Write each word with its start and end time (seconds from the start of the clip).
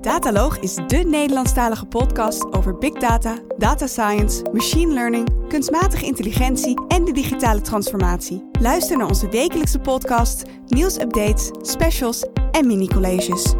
Dataloog 0.00 0.58
is 0.58 0.74
de 0.74 0.96
Nederlandstalige 0.96 1.86
podcast 1.86 2.52
over 2.52 2.78
big 2.78 2.92
data, 2.92 3.38
data 3.58 3.86
science, 3.86 4.42
machine 4.52 4.92
learning, 4.92 5.48
kunstmatige 5.48 6.04
intelligentie 6.04 6.86
en 6.88 7.04
de 7.04 7.12
digitale 7.12 7.60
transformatie. 7.60 8.44
Luister 8.60 8.96
naar 8.96 9.06
onze 9.06 9.28
wekelijkse 9.28 9.78
podcast, 9.78 10.42
nieuwsupdates, 10.66 11.50
specials 11.62 12.24
en 12.50 12.66
mini-colleges. 12.66 13.54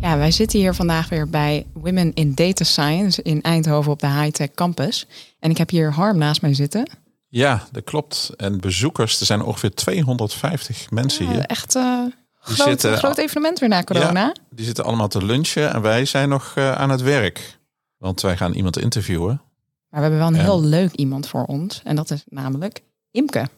Ja, 0.00 0.16
wij 0.16 0.30
zitten 0.30 0.58
hier 0.58 0.74
vandaag 0.74 1.08
weer 1.08 1.28
bij 1.28 1.66
Women 1.72 2.14
in 2.14 2.34
Data 2.34 2.64
Science 2.64 3.22
in 3.22 3.42
Eindhoven 3.42 3.92
op 3.92 4.00
de 4.00 4.08
Hightech 4.08 4.50
Campus. 4.50 5.06
En 5.38 5.50
ik 5.50 5.58
heb 5.58 5.70
hier 5.70 5.92
Harm 5.92 6.18
naast 6.18 6.42
mij 6.42 6.54
zitten. 6.54 6.90
Ja, 7.32 7.62
dat 7.72 7.84
klopt. 7.84 8.30
En 8.36 8.60
bezoekers, 8.60 9.20
er 9.20 9.26
zijn 9.26 9.42
ongeveer 9.42 9.74
250 9.74 10.90
mensen 10.90 11.26
hier. 11.30 11.40
Echt 11.40 11.74
uh, 11.76 12.04
groot, 12.40 12.66
zitten- 12.68 12.96
groot 12.96 13.18
evenement 13.18 13.58
weer 13.58 13.68
na 13.68 13.82
corona. 13.82 14.20
Ja, 14.20 14.34
die 14.50 14.64
zitten 14.64 14.84
allemaal 14.84 15.08
te 15.08 15.24
lunchen 15.24 15.72
en 15.72 15.82
wij 15.82 16.04
zijn 16.04 16.28
nog 16.28 16.52
eh, 16.56 16.72
aan 16.72 16.90
het 16.90 17.00
werk. 17.00 17.58
Want 17.98 18.20
wij 18.20 18.36
gaan 18.36 18.52
iemand 18.52 18.78
interviewen. 18.78 19.40
Maar 19.88 20.00
we 20.00 20.06
hebben 20.06 20.18
wel 20.18 20.28
een 20.28 20.34
En- 20.34 20.40
heel 20.44 20.62
leuk 20.62 20.92
iemand 20.92 21.28
voor 21.28 21.44
ons. 21.44 21.80
En 21.84 21.96
dat 21.96 22.10
is 22.10 22.24
namelijk 22.28 22.82
Imke. 23.10 23.48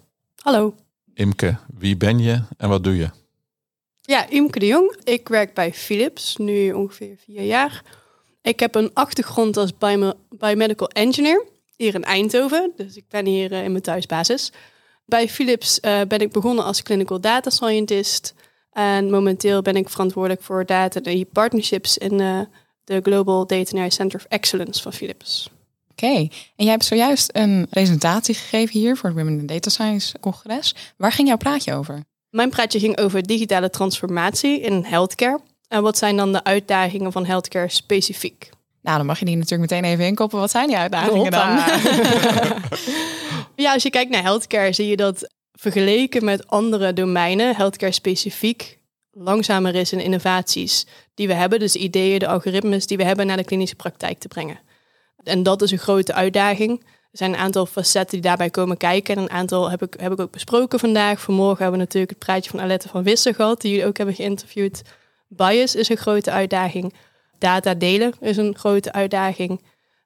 Hallo. 0.43 0.75
Imke, 1.15 1.57
wie 1.79 1.97
ben 1.97 2.19
je 2.19 2.43
en 2.57 2.69
wat 2.69 2.85
doe 2.85 2.97
je? 2.97 3.11
Ja, 4.01 4.29
Imke 4.29 4.59
de 4.59 4.67
Jong. 4.67 4.97
Ik 5.05 5.29
werk 5.29 5.55
bij 5.55 5.73
Philips, 5.73 6.37
nu 6.37 6.73
ongeveer 6.73 7.17
vier 7.25 7.43
jaar. 7.43 7.83
Ik 8.43 8.61
heb 8.61 8.75
een 8.75 8.91
achtergrond 8.95 9.57
als 9.57 9.79
biome- 9.79 10.17
biomedical 10.31 10.89
engineer 10.89 11.45
hier 11.83 11.95
in 11.95 12.05
Eindhoven. 12.05 12.73
Dus 12.77 12.97
ik 12.97 13.05
ben 13.09 13.27
hier 13.27 13.53
eh, 13.53 13.65
in 13.65 13.71
mijn 13.71 13.83
thuisbasis. 13.83 14.53
Bij 15.07 15.29
Philips 15.29 15.81
eh, 15.81 16.01
ben 16.09 16.21
ik 16.21 16.33
begonnen 16.33 16.65
als 16.65 16.83
clinical 16.83 17.21
data 17.21 17.51
scientist. 17.51 18.35
En 18.73 19.11
momenteel 19.11 19.63
ben 19.63 19.77
ik 19.77 19.89
verantwoordelijk 19.89 20.43
voor 20.43 20.67
data 20.67 21.01
en 21.01 21.29
partnerships 21.33 21.99
in 21.99 22.21
eh, 22.21 22.41
de 22.85 23.01
Global 23.03 23.47
Data 23.47 23.91
Center 23.91 24.19
of 24.19 24.27
Excellence 24.29 24.83
van 24.83 24.93
Philips. 24.93 25.51
Oké, 25.91 26.07
en 26.07 26.31
jij 26.57 26.71
hebt 26.71 26.85
zojuist 26.85 27.31
een 27.33 27.67
presentatie 27.71 28.35
gegeven 28.35 28.81
hier 28.81 28.97
voor 28.97 29.09
het 29.09 29.19
Women 29.19 29.39
in 29.39 29.47
Data 29.47 29.71
Science 29.71 30.19
congres. 30.19 30.75
Waar 30.97 31.13
ging 31.13 31.29
jouw 31.29 31.37
praatje 31.37 31.75
over? 31.75 32.05
Mijn 32.31 32.51
praatje 32.51 32.79
ging 32.79 32.99
over 32.99 33.23
digitale 33.23 33.71
transformatie 33.71 34.61
in 34.61 34.85
healthcare. 34.85 35.41
En 35.69 35.83
wat 35.83 35.99
zijn 35.99 36.17
dan 36.17 36.33
de 36.33 36.45
uitdagingen 36.45 37.13
van 37.13 37.25
healthcare 37.25 37.69
specifiek? 37.69 38.51
Nou, 38.83 38.97
dan 38.97 39.07
mag 39.07 39.19
je 39.19 39.25
die 39.25 39.37
natuurlijk 39.37 39.71
meteen 39.71 39.91
even 39.91 40.07
inkoppen. 40.07 40.39
Wat 40.39 40.51
zijn 40.51 40.67
die 40.67 40.77
uitdagingen 40.77 41.31
dan? 41.31 41.59
Ja, 43.57 43.73
als 43.73 43.83
je 43.83 43.91
kijkt 43.91 44.11
naar 44.11 44.23
healthcare, 44.23 44.73
zie 44.73 44.89
je 44.89 44.97
dat 44.97 45.31
vergeleken 45.53 46.25
met 46.25 46.47
andere 46.47 46.93
domeinen, 46.93 47.57
healthcare 47.57 47.93
specifiek, 47.93 48.79
langzamer 49.11 49.75
is 49.75 49.93
in 49.93 50.01
innovaties 50.01 50.87
die 51.15 51.27
we 51.27 51.35
hebben. 51.35 51.59
Dus 51.59 51.73
de 51.73 51.79
ideeën, 51.79 52.19
de 52.19 52.29
algoritmes 52.29 52.87
die 52.87 52.97
we 52.97 53.05
hebben 53.05 53.27
naar 53.27 53.37
de 53.37 53.45
klinische 53.45 53.77
praktijk 53.77 54.19
te 54.19 54.29
brengen. 54.29 54.61
En 55.23 55.43
dat 55.43 55.63
is 55.63 55.71
een 55.71 55.79
grote 55.79 56.15
uitdaging. 56.15 56.81
Er 56.81 57.19
zijn 57.19 57.33
een 57.33 57.39
aantal 57.39 57.67
facetten 57.67 58.21
die 58.21 58.29
daarbij 58.29 58.51
komen 58.51 58.77
kijken. 58.77 59.17
En 59.17 59.23
een 59.23 59.31
aantal 59.31 59.71
heb 59.71 59.83
ik, 59.83 59.95
heb 60.01 60.13
ik 60.13 60.21
ook 60.21 60.31
besproken 60.31 60.79
vandaag. 60.79 61.21
Vanmorgen 61.21 61.63
hebben 61.63 61.79
we 61.79 61.85
natuurlijk 61.85 62.13
het 62.13 62.25
praatje 62.25 62.51
van 62.51 62.61
Alette 62.61 62.89
van 62.89 63.03
Wissen 63.03 63.35
gehad, 63.35 63.61
die 63.61 63.71
jullie 63.71 63.87
ook 63.87 63.97
hebben 63.97 64.15
geïnterviewd. 64.15 64.83
Bias 65.29 65.75
is 65.75 65.89
een 65.89 65.97
grote 65.97 66.31
uitdaging. 66.31 66.95
Data 67.43 67.75
delen 67.75 68.13
is 68.21 68.37
een 68.37 68.57
grote 68.57 68.93
uitdaging. 68.93 69.61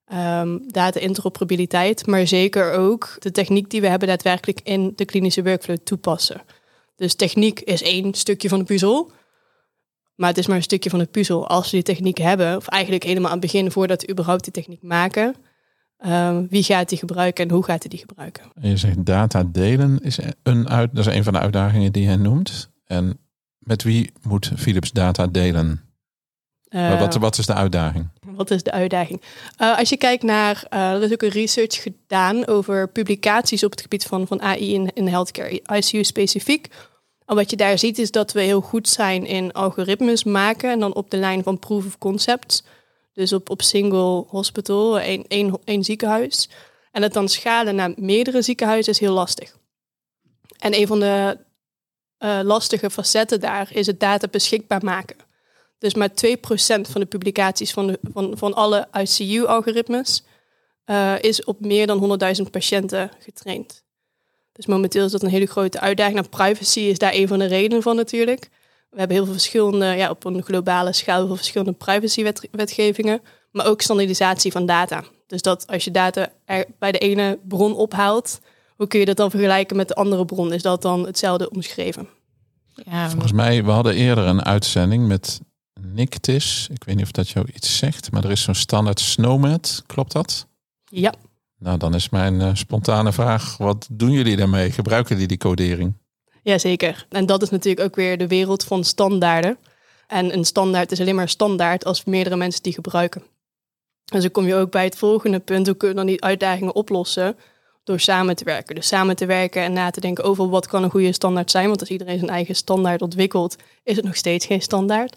Ehm, 0.06 0.58
data 0.66 1.00
interoperabiliteit, 1.00 2.06
maar 2.06 2.26
zeker 2.26 2.72
ook 2.72 3.16
de 3.18 3.30
techniek 3.30 3.70
die 3.70 3.80
we 3.80 3.88
hebben 3.88 4.08
daadwerkelijk 4.08 4.60
in 4.62 4.92
de 4.96 5.04
klinische 5.04 5.42
workflow 5.42 5.76
toepassen. 5.76 6.42
Dus 6.96 7.14
techniek 7.14 7.60
is 7.60 7.82
één 7.82 8.14
stukje 8.14 8.48
van 8.48 8.58
de 8.58 8.64
puzzel, 8.64 9.10
maar 10.14 10.28
het 10.28 10.38
is 10.38 10.46
maar 10.46 10.56
een 10.56 10.62
stukje 10.62 10.90
van 10.90 10.98
de 10.98 11.06
puzzel. 11.06 11.48
Als 11.48 11.64
we 11.64 11.70
die 11.70 11.82
techniek 11.82 12.18
hebben, 12.18 12.56
of 12.56 12.68
eigenlijk 12.68 13.04
helemaal 13.04 13.30
aan 13.30 13.38
het 13.38 13.52
begin 13.52 13.70
voordat 13.70 14.02
we 14.02 14.10
überhaupt 14.10 14.44
die 14.44 14.52
techniek 14.52 14.82
maken, 14.82 15.34
ehm, 15.98 16.46
wie 16.48 16.62
gaat 16.62 16.88
die 16.88 16.98
gebruiken 16.98 17.44
en 17.44 17.54
hoe 17.54 17.64
gaat 17.64 17.80
hij 17.82 17.90
die 17.90 18.04
gebruiken? 18.08 18.44
En 18.54 18.68
je 18.68 18.76
zegt 18.76 19.06
data 19.06 19.44
delen 19.44 20.00
is 20.00 20.18
een, 20.42 20.68
uit, 20.68 20.94
dat 20.94 21.06
is 21.06 21.14
een 21.14 21.24
van 21.24 21.32
de 21.32 21.38
uitdagingen 21.38 21.92
die 21.92 22.08
je 22.08 22.16
noemt. 22.16 22.70
En 22.84 23.18
met 23.58 23.82
wie 23.82 24.12
moet 24.22 24.52
Philips 24.56 24.92
data 24.92 25.26
delen? 25.26 25.85
Eh, 26.76 26.98
wat, 26.98 27.14
wat 27.14 27.38
is 27.38 27.46
de 27.46 27.54
uitdaging? 27.54 28.08
Wat 28.20 28.50
is 28.50 28.62
de 28.62 28.70
uitdaging? 28.70 29.22
Eh, 29.56 29.78
als 29.78 29.88
je 29.88 29.96
kijkt 29.96 30.22
naar, 30.22 30.64
eh, 30.68 30.92
er 30.92 31.02
is 31.02 31.12
ook 31.12 31.22
een 31.22 31.28
research 31.28 31.82
gedaan 31.82 32.46
over 32.46 32.88
publicaties 32.88 33.64
op 33.64 33.70
het 33.70 33.80
gebied 33.80 34.04
van, 34.04 34.26
van 34.26 34.42
AI 34.42 34.74
in, 34.74 34.90
in 34.94 35.06
healthcare, 35.06 35.62
ICU 35.72 36.04
specifiek. 36.04 36.68
En 37.26 37.34
wat 37.34 37.50
je 37.50 37.56
daar 37.56 37.78
ziet 37.78 37.98
is 37.98 38.10
dat 38.10 38.32
we 38.32 38.40
heel 38.40 38.60
goed 38.60 38.88
zijn 38.88 39.26
in 39.26 39.52
algoritmes 39.52 40.24
maken 40.24 40.70
en 40.70 40.80
dan 40.80 40.94
op 40.94 41.10
de 41.10 41.16
lijn 41.16 41.42
van 41.42 41.58
proof 41.58 41.86
of 41.86 41.98
concepts. 41.98 42.64
Dus 43.12 43.32
op, 43.32 43.50
op 43.50 43.62
single 43.62 44.24
hospital, 44.28 45.00
één, 45.00 45.24
één, 45.28 45.58
één 45.64 45.84
ziekenhuis. 45.84 46.48
En 46.92 47.02
het 47.02 47.12
dan 47.12 47.28
schalen 47.28 47.74
naar 47.74 47.92
meerdere 47.96 48.42
ziekenhuizen 48.42 48.92
is 48.92 49.00
heel 49.00 49.14
lastig. 49.14 49.56
En 50.58 50.74
een 50.74 50.86
van 50.86 51.00
de 51.00 51.38
lastige 52.42 52.90
facetten 52.90 53.40
daar 53.40 53.68
is 53.72 53.86
het 53.86 54.00
data 54.00 54.28
beschikbaar 54.30 54.84
maken. 54.84 55.25
Dus 55.78 55.94
maar 55.94 56.10
2% 56.10 56.14
van 56.90 57.00
de 57.00 57.06
publicaties 57.06 57.72
van, 57.72 57.86
de, 57.86 57.98
van, 58.12 58.38
van 58.38 58.54
alle 58.54 58.88
ICU-algoritmes 58.92 60.24
eh, 60.84 61.14
is 61.20 61.44
op 61.44 61.60
meer 61.60 61.86
dan 61.86 62.18
100.000 62.44 62.50
patiënten 62.50 63.10
getraind. 63.18 63.84
Dus 64.52 64.66
momenteel 64.66 65.04
is 65.04 65.12
dat 65.12 65.22
een 65.22 65.28
hele 65.28 65.46
grote 65.46 65.80
uitdaging. 65.80 66.16
Nou, 66.16 66.28
privacy 66.28 66.80
is 66.80 66.98
daar 66.98 67.14
een 67.14 67.28
van 67.28 67.38
de 67.38 67.44
redenen 67.44 67.82
van 67.82 67.96
natuurlijk. 67.96 68.48
We 68.90 68.98
hebben 68.98 69.16
heel 69.16 69.24
veel 69.24 69.34
verschillende, 69.34 69.86
ja, 69.86 70.10
op 70.10 70.24
een 70.24 70.42
globale 70.42 70.92
schaal, 70.92 71.16
heel 71.16 71.26
veel 71.26 71.36
verschillende 71.36 71.72
privacywetgevingen, 71.72 73.20
maar 73.50 73.66
ook 73.66 73.80
standaardisatie 73.80 74.52
van 74.52 74.66
data. 74.66 75.04
Dus 75.26 75.42
dat 75.42 75.66
als 75.66 75.84
je 75.84 75.90
data 75.90 76.32
er 76.44 76.64
bij 76.78 76.92
de 76.92 76.98
ene 76.98 77.38
bron 77.48 77.74
ophaalt, 77.74 78.40
hoe 78.76 78.86
kun 78.86 79.00
je 79.00 79.04
dat 79.06 79.16
dan 79.16 79.30
vergelijken 79.30 79.76
met 79.76 79.88
de 79.88 79.94
andere 79.94 80.24
bron? 80.24 80.52
Is 80.52 80.62
dat 80.62 80.82
dan 80.82 81.06
hetzelfde 81.06 81.50
omschreven? 81.50 82.08
Ja, 82.74 83.10
Volgens 83.10 83.32
mij, 83.32 83.64
we 83.64 83.70
hadden 83.70 83.94
eerder 83.94 84.24
een 84.24 84.44
uitzending 84.44 85.06
met 85.06 85.40
Nictis. 85.80 86.68
Ik 86.72 86.84
weet 86.84 86.96
niet 86.96 87.04
of 87.04 87.10
dat 87.10 87.28
jou 87.28 87.46
iets 87.54 87.76
zegt, 87.76 88.10
maar 88.10 88.24
er 88.24 88.30
is 88.30 88.42
zo'n 88.42 88.54
standaard 88.54 89.00
Snowmat. 89.00 89.82
Klopt 89.86 90.12
dat? 90.12 90.46
Ja. 90.84 91.14
Nou, 91.58 91.78
dan 91.78 91.94
is 91.94 92.08
mijn 92.08 92.40
eh, 92.40 92.50
spontane 92.54 93.12
vraag, 93.12 93.56
wat 93.56 93.88
doen 93.90 94.10
jullie 94.10 94.36
daarmee? 94.36 94.70
Gebruiken 94.70 95.12
jullie 95.12 95.28
die 95.28 95.38
codering? 95.38 95.94
Jazeker. 96.42 97.06
En 97.08 97.26
dat 97.26 97.42
is 97.42 97.50
natuurlijk 97.50 97.86
ook 97.86 97.96
weer 97.96 98.18
de 98.18 98.26
wereld 98.26 98.64
van 98.64 98.84
standaarden. 98.84 99.58
En 100.06 100.32
een 100.32 100.44
standaard 100.44 100.92
is 100.92 101.00
alleen 101.00 101.14
maar 101.14 101.28
standaard 101.28 101.84
als 101.84 102.04
meerdere 102.04 102.36
mensen 102.36 102.62
die 102.62 102.72
gebruiken. 102.72 103.22
Dus 104.04 104.22
dan 104.22 104.30
kom 104.30 104.46
je 104.46 104.54
ook 104.54 104.70
bij 104.70 104.84
het 104.84 104.98
volgende 104.98 105.38
punt. 105.38 105.66
Hoe 105.66 105.76
kun 105.76 105.88
je 105.88 105.94
dan 105.94 106.06
die 106.06 106.24
uitdagingen 106.24 106.74
oplossen? 106.74 107.36
Door 107.84 108.00
samen 108.00 108.36
te 108.36 108.44
werken. 108.44 108.74
Dus 108.74 108.86
samen 108.86 109.16
te 109.16 109.26
werken 109.26 109.62
en 109.62 109.72
na 109.72 109.90
te 109.90 110.00
denken 110.00 110.24
over 110.24 110.48
wat 110.48 110.66
kan 110.66 110.82
een 110.82 110.90
goede 110.90 111.12
standaard 111.12 111.50
zijn. 111.50 111.68
Want 111.68 111.80
als 111.80 111.88
iedereen 111.88 112.18
zijn 112.18 112.30
eigen 112.30 112.56
standaard 112.56 113.02
ontwikkelt, 113.02 113.56
is 113.82 113.96
het 113.96 114.04
nog 114.04 114.16
steeds 114.16 114.46
geen 114.46 114.62
standaard. 114.62 115.16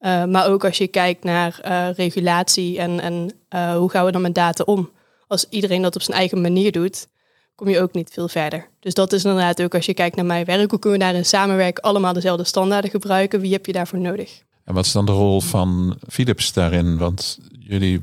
Uh, 0.00 0.24
maar 0.24 0.48
ook 0.48 0.64
als 0.64 0.78
je 0.78 0.86
kijkt 0.86 1.24
naar 1.24 1.60
uh, 1.64 1.88
regulatie 1.96 2.78
en, 2.78 3.00
en 3.00 3.30
uh, 3.54 3.76
hoe 3.76 3.90
gaan 3.90 4.04
we 4.04 4.12
dan 4.12 4.22
met 4.22 4.34
data 4.34 4.64
om. 4.64 4.90
Als 5.26 5.46
iedereen 5.50 5.82
dat 5.82 5.94
op 5.94 6.02
zijn 6.02 6.18
eigen 6.18 6.40
manier 6.40 6.72
doet, 6.72 7.08
kom 7.54 7.68
je 7.68 7.80
ook 7.80 7.92
niet 7.92 8.10
veel 8.12 8.28
verder. 8.28 8.68
Dus 8.80 8.94
dat 8.94 9.12
is 9.12 9.24
inderdaad 9.24 9.62
ook 9.62 9.74
als 9.74 9.86
je 9.86 9.94
kijkt 9.94 10.16
naar 10.16 10.24
mijn 10.24 10.44
werk, 10.44 10.70
hoe 10.70 10.78
kunnen 10.78 10.98
we 10.98 11.04
daarin 11.04 11.24
samenwerken, 11.24 11.82
allemaal 11.82 12.12
dezelfde 12.12 12.44
standaarden 12.44 12.90
gebruiken, 12.90 13.40
wie 13.40 13.52
heb 13.52 13.66
je 13.66 13.72
daarvoor 13.72 14.00
nodig? 14.00 14.42
En 14.64 14.74
wat 14.74 14.84
is 14.84 14.92
dan 14.92 15.06
de 15.06 15.12
rol 15.12 15.40
van 15.40 15.98
Philips 16.08 16.52
daarin? 16.52 16.98
Want 16.98 17.38
jullie, 17.58 18.00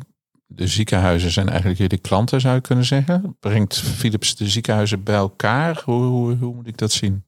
de 0.47 0.68
ziekenhuizen 0.68 1.31
zijn 1.31 1.50
eigenlijk 1.50 1.80
jullie 1.80 1.97
klanten, 1.97 2.41
zou 2.41 2.56
je 2.56 2.62
kunnen 2.62 2.85
zeggen. 2.85 3.38
Brengt 3.40 3.78
Philips 3.78 4.35
de 4.35 4.47
ziekenhuizen 4.47 5.03
bij 5.03 5.16
elkaar? 5.16 5.81
Hoe, 5.85 6.03
hoe, 6.03 6.35
hoe 6.35 6.53
moet 6.56 6.68
ik 6.68 6.78
dat 6.78 6.91
zien? 6.91 7.24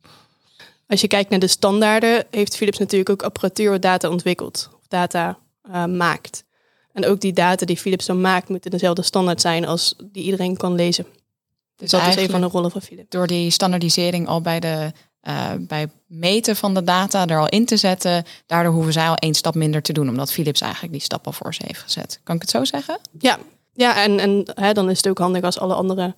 Als 0.94 1.02
je 1.02 1.08
kijkt 1.08 1.30
naar 1.30 1.40
de 1.40 1.48
standaarden, 1.48 2.26
heeft 2.32 2.58
Philips 2.58 2.78
natuurlijk 2.78 3.10
ook 3.10 3.22
apparatuur 3.22 3.70
wat 3.70 3.82
data 3.82 4.10
ontwikkeld, 4.10 4.70
of 4.74 4.88
data 4.88 5.38
uh, 5.70 5.86
maakt. 5.86 6.44
En 6.92 7.06
ook 7.06 7.22
die 7.22 7.34
data 7.34 7.66
die 7.66 7.78
Philips 7.78 8.06
dan 8.06 8.22
maakt, 8.22 8.50
moeten 8.50 8.72
dezelfde 8.72 9.02
standaard 9.02 9.42
zijn 9.42 9.66
als 9.66 9.96
die 10.12 10.24
iedereen 10.24 10.58
kan 10.58 10.76
lezen. 10.76 11.06
Dus 11.76 11.90
dat 11.90 12.08
is 12.08 12.16
een 12.16 12.30
van 12.30 12.42
de 12.42 12.48
rollen 12.48 12.72
van 12.72 12.82
Philips. 12.82 13.10
Door 13.10 13.28
die 13.28 13.50
standaardisering 13.50 14.28
al 14.28 14.42
bij, 14.42 14.60
de, 14.60 14.92
uh, 15.24 15.52
bij 15.60 15.88
meten 16.08 16.56
van 16.56 16.74
de 16.74 16.84
data 16.84 17.28
er 17.28 17.40
al 17.40 17.50
in 17.50 17.66
te 17.66 17.78
zetten, 17.78 18.26
daardoor 18.46 18.74
hoeven 18.74 18.94
zij 18.94 19.08
al 19.08 19.16
één 19.16 19.34
stap 19.34 19.56
minder 19.56 19.82
te 19.82 19.94
doen, 19.94 20.10
omdat 20.10 20.32
Philips 20.32 20.62
eigenlijk 20.62 20.94
die 20.94 21.02
stap 21.02 21.26
al 21.26 21.32
voor 21.32 21.54
ze 21.54 21.62
heeft 21.66 21.82
gezet. 21.82 22.20
Kan 22.24 22.36
ik 22.36 22.42
het 22.42 22.50
zo 22.50 22.64
zeggen? 22.64 23.00
Ja, 23.20 23.40
ja 23.74 24.04
en, 24.04 24.20
en 24.20 24.46
hè, 24.54 24.74
dan 24.74 24.90
is 24.90 24.98
het 24.98 25.08
ook 25.08 25.18
handig 25.18 25.44
als 25.44 25.60
alle 25.60 25.74
andere 25.74 26.16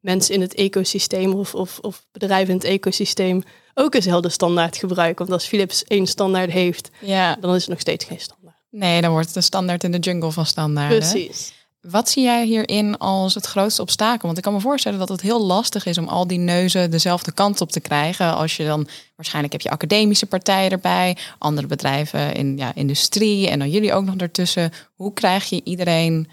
mensen 0.00 0.34
in 0.34 0.40
het 0.40 0.54
ecosysteem 0.54 1.32
of, 1.32 1.54
of, 1.54 1.78
of 1.78 2.06
bedrijven 2.12 2.48
in 2.48 2.60
het 2.60 2.64
ecosysteem 2.64 3.42
ook 3.78 3.92
dezelfde 3.92 4.28
standaard 4.28 4.76
gebruiken. 4.76 5.26
Want 5.26 5.40
als 5.40 5.48
Philips 5.48 5.84
één 5.84 6.06
standaard 6.06 6.50
heeft, 6.50 6.90
ja. 7.00 7.36
dan 7.40 7.54
is 7.54 7.60
het 7.60 7.70
nog 7.70 7.80
steeds 7.80 8.04
geen 8.04 8.20
standaard. 8.20 8.56
Nee, 8.70 9.00
dan 9.00 9.10
wordt 9.10 9.26
het 9.26 9.36
een 9.36 9.42
standaard 9.42 9.84
in 9.84 9.92
de 9.92 9.98
jungle 9.98 10.30
van 10.30 10.46
standaarden. 10.46 10.98
Precies. 10.98 11.52
Wat 11.80 12.08
zie 12.08 12.22
jij 12.22 12.46
hierin 12.46 12.98
als 12.98 13.34
het 13.34 13.46
grootste 13.46 13.82
obstakel? 13.82 14.26
Want 14.26 14.36
ik 14.36 14.42
kan 14.42 14.52
me 14.52 14.60
voorstellen 14.60 14.98
dat 14.98 15.08
het 15.08 15.20
heel 15.20 15.46
lastig 15.46 15.86
is 15.86 15.98
om 15.98 16.08
al 16.08 16.26
die 16.26 16.38
neuzen 16.38 16.90
dezelfde 16.90 17.32
kant 17.32 17.60
op 17.60 17.70
te 17.70 17.80
krijgen. 17.80 18.34
Als 18.34 18.56
je 18.56 18.64
dan 18.64 18.88
waarschijnlijk 19.16 19.52
heb 19.52 19.62
je 19.62 19.70
academische 19.70 20.26
partijen 20.26 20.70
erbij, 20.70 21.16
andere 21.38 21.66
bedrijven 21.66 22.34
in 22.34 22.56
ja, 22.56 22.74
industrie 22.74 23.48
en 23.48 23.58
dan 23.58 23.70
jullie 23.70 23.92
ook 23.92 24.04
nog 24.04 24.16
ertussen. 24.16 24.72
Hoe 24.94 25.12
krijg 25.12 25.48
je 25.48 25.60
iedereen 25.64 26.28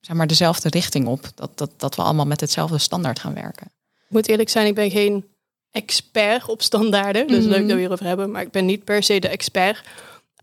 zeg 0.00 0.16
maar, 0.16 0.26
dezelfde 0.26 0.68
richting 0.68 1.06
op? 1.06 1.30
Dat, 1.34 1.58
dat, 1.58 1.70
dat 1.76 1.96
we 1.96 2.02
allemaal 2.02 2.26
met 2.26 2.40
hetzelfde 2.40 2.78
standaard 2.78 3.18
gaan 3.18 3.34
werken. 3.34 3.66
Ik 4.06 4.16
moet 4.16 4.28
eerlijk 4.28 4.48
zijn, 4.48 4.66
ik 4.66 4.74
ben 4.74 4.90
geen 4.90 5.24
expert 5.70 6.48
op 6.48 6.62
standaarden. 6.62 7.26
Dus 7.26 7.44
leuk 7.44 7.66
dat 7.66 7.72
we 7.72 7.78
hierover 7.78 8.06
hebben, 8.06 8.30
maar 8.30 8.42
ik 8.42 8.50
ben 8.50 8.66
niet 8.66 8.84
per 8.84 9.02
se 9.02 9.18
de 9.18 9.28
expert. 9.28 9.82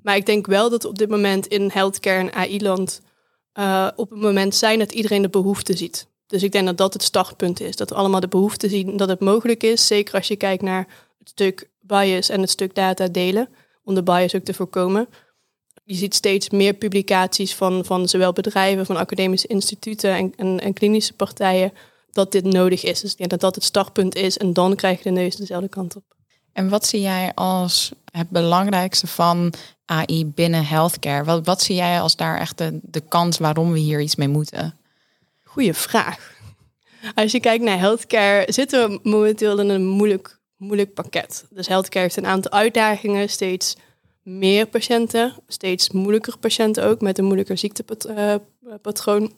Maar 0.01 0.15
ik 0.15 0.25
denk 0.25 0.47
wel 0.47 0.69
dat 0.69 0.85
op 0.85 0.97
dit 0.97 1.09
moment 1.09 1.47
in 1.47 1.69
healthcare 1.74 2.19
en 2.19 2.33
AI-land 2.33 3.01
uh, 3.59 3.88
op 3.95 4.09
het 4.09 4.19
moment 4.19 4.56
zijn 4.56 4.79
dat 4.79 4.91
iedereen 4.91 5.21
de 5.21 5.29
behoefte 5.29 5.77
ziet. 5.77 6.07
Dus 6.27 6.44
ik 6.44 6.51
denk 6.51 6.65
dat 6.65 6.77
dat 6.77 6.94
het 6.94 7.03
startpunt 7.03 7.59
is. 7.59 7.75
Dat 7.75 7.89
we 7.89 7.95
allemaal 7.95 8.19
de 8.19 8.27
behoefte 8.27 8.69
zien 8.69 8.97
dat 8.97 9.09
het 9.09 9.19
mogelijk 9.19 9.63
is. 9.63 9.88
Zeker 9.88 10.13
als 10.13 10.27
je 10.27 10.35
kijkt 10.35 10.63
naar 10.63 10.88
het 11.19 11.29
stuk 11.29 11.69
bias 11.79 12.29
en 12.29 12.41
het 12.41 12.50
stuk 12.50 12.75
data 12.75 13.07
delen. 13.07 13.50
Om 13.83 13.95
de 13.95 14.03
bias 14.03 14.35
ook 14.35 14.44
te 14.44 14.53
voorkomen. 14.53 15.07
Je 15.83 15.95
ziet 15.95 16.15
steeds 16.15 16.50
meer 16.50 16.74
publicaties 16.74 17.56
van, 17.56 17.85
van 17.85 18.07
zowel 18.07 18.33
bedrijven, 18.33 18.85
van 18.85 18.97
academische 18.97 19.47
instituten 19.47 20.12
en, 20.12 20.33
en, 20.35 20.59
en 20.59 20.74
klinische 20.74 21.13
partijen. 21.13 21.74
Dat 22.17 22.31
dit 22.31 22.43
nodig 22.43 22.83
is. 22.83 23.01
Dus 23.01 23.11
ik 23.11 23.17
denk 23.17 23.29
dat 23.29 23.39
dat 23.39 23.55
het 23.55 23.63
startpunt 23.63 24.15
is. 24.15 24.37
En 24.37 24.53
dan 24.53 24.75
krijg 24.75 24.97
je 24.97 25.03
de 25.03 25.09
neus 25.09 25.35
dezelfde 25.35 25.69
kant 25.69 25.95
op. 25.95 26.03
En 26.53 26.69
wat 26.69 26.85
zie 26.85 27.01
jij 27.01 27.31
als 27.35 27.91
het 28.11 28.29
belangrijkste 28.29 29.07
van 29.07 29.53
AI 29.85 30.25
binnen 30.25 30.65
healthcare? 30.65 31.23
Wat, 31.23 31.45
wat 31.45 31.61
zie 31.61 31.75
jij 31.75 32.01
als 32.01 32.15
daar 32.15 32.39
echt 32.39 32.57
de, 32.57 32.79
de 32.81 32.99
kans 32.99 33.37
waarom 33.37 33.71
we 33.71 33.79
hier 33.79 34.01
iets 34.01 34.15
mee 34.15 34.27
moeten? 34.27 34.77
Goeie 35.43 35.73
vraag. 35.73 36.35
Als 37.15 37.31
je 37.31 37.39
kijkt 37.39 37.63
naar 37.63 37.79
healthcare, 37.79 38.53
zitten 38.53 38.89
we 38.89 38.99
momenteel 39.03 39.59
in 39.59 39.69
een 39.69 39.85
moeilijk, 39.85 40.39
moeilijk 40.55 40.93
pakket. 40.93 41.45
Dus 41.49 41.67
healthcare 41.67 42.05
heeft 42.05 42.17
een 42.17 42.25
aantal 42.25 42.51
uitdagingen, 42.51 43.29
steeds 43.29 43.75
meer 44.23 44.65
patiënten, 44.65 45.33
steeds 45.47 45.89
moeilijker 45.89 46.37
patiënten 46.37 46.83
ook, 46.83 47.01
met 47.01 47.17
een 47.17 47.25
moeilijker 47.25 47.57
ziektepatroon. 47.57 49.31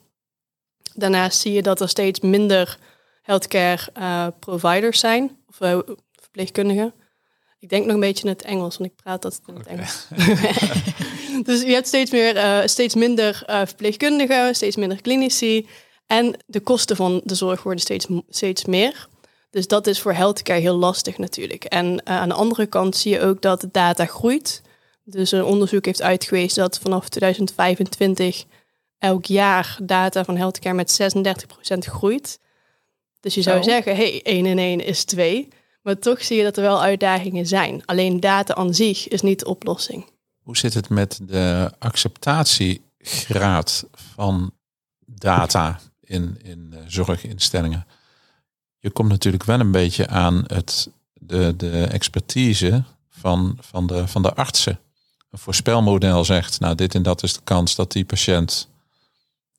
Daarnaast 0.94 1.40
zie 1.40 1.52
je 1.52 1.62
dat 1.62 1.80
er 1.80 1.88
steeds 1.88 2.20
minder 2.20 2.78
healthcare 3.22 3.88
uh, 3.98 4.26
providers 4.38 5.00
zijn, 5.00 5.36
of 5.48 5.60
uh, 5.60 5.78
verpleegkundigen. 6.20 6.94
Ik 7.58 7.68
denk 7.68 7.84
nog 7.84 7.94
een 7.94 8.00
beetje 8.00 8.24
in 8.24 8.30
het 8.30 8.42
Engels, 8.42 8.76
want 8.76 8.90
ik 8.90 8.96
praat 8.96 9.22
dat 9.22 9.40
in 9.46 9.54
het 9.54 9.66
Engels. 9.66 10.06
dus 11.48 11.62
je 11.62 11.72
hebt 11.72 11.86
steeds, 11.86 12.10
meer, 12.10 12.36
uh, 12.36 12.58
steeds 12.64 12.94
minder 12.94 13.42
verpleegkundigen, 13.46 14.54
steeds 14.54 14.76
minder 14.76 15.00
klinici. 15.02 15.66
En 16.06 16.36
de 16.46 16.60
kosten 16.60 16.96
van 16.96 17.20
de 17.24 17.34
zorg 17.34 17.62
worden 17.62 17.82
steeds, 17.82 18.06
steeds 18.28 18.64
meer. 18.64 19.08
Dus 19.50 19.66
dat 19.66 19.86
is 19.86 20.00
voor 20.00 20.12
healthcare 20.12 20.60
heel 20.60 20.76
lastig 20.76 21.18
natuurlijk. 21.18 21.64
En 21.64 22.06
aan 22.06 22.28
de 22.28 22.34
andere 22.34 22.66
kant 22.66 22.96
zie 22.96 23.12
je 23.12 23.20
ook 23.20 23.42
dat 23.42 23.60
de 23.60 23.68
data 23.72 24.06
groeit. 24.06 24.62
Dus 25.04 25.32
een 25.32 25.44
onderzoek 25.44 25.84
heeft 25.84 26.02
uitgewezen 26.02 26.62
dat 26.62 26.78
vanaf 26.78 27.08
2025 27.08 28.44
elk 29.00 29.24
jaar 29.24 29.78
data 29.82 30.24
van 30.24 30.36
healthcare 30.36 30.74
met 30.74 31.00
36% 31.74 31.78
groeit. 31.78 32.38
Dus 33.20 33.34
je 33.34 33.42
zou 33.42 33.62
Zo. 33.62 33.70
zeggen, 33.70 33.96
hey, 33.96 34.20
1 34.22 34.46
en 34.46 34.58
1 34.58 34.84
is 34.84 35.04
2. 35.04 35.48
Maar 35.82 35.98
toch 35.98 36.24
zie 36.24 36.36
je 36.36 36.42
dat 36.42 36.56
er 36.56 36.62
wel 36.62 36.82
uitdagingen 36.82 37.46
zijn. 37.46 37.84
Alleen 37.84 38.20
data 38.20 38.54
aan 38.54 38.74
zich 38.74 39.08
is 39.08 39.20
niet 39.20 39.38
de 39.38 39.46
oplossing. 39.46 40.10
Hoe 40.42 40.56
zit 40.56 40.74
het 40.74 40.88
met 40.88 41.20
de 41.22 41.72
acceptatiegraad 41.78 43.86
van 43.92 44.52
data 45.06 45.80
in, 46.00 46.38
in 46.42 46.74
zorginstellingen? 46.86 47.86
Je 48.78 48.90
komt 48.90 49.08
natuurlijk 49.08 49.44
wel 49.44 49.60
een 49.60 49.72
beetje 49.72 50.08
aan 50.08 50.44
het, 50.46 50.90
de, 51.14 51.56
de 51.56 51.84
expertise 51.84 52.84
van, 53.08 53.58
van, 53.60 53.86
de, 53.86 54.08
van 54.08 54.22
de 54.22 54.34
artsen. 54.34 54.78
Een 55.30 55.38
voorspelmodel 55.38 56.24
zegt, 56.24 56.60
nou 56.60 56.74
dit 56.74 56.94
en 56.94 57.02
dat 57.02 57.22
is 57.22 57.32
de 57.32 57.40
kans 57.44 57.74
dat 57.74 57.92
die 57.92 58.04
patiënt, 58.04 58.68